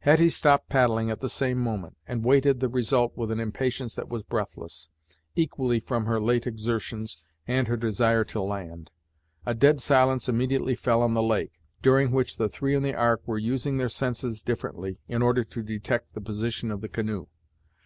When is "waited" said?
2.22-2.60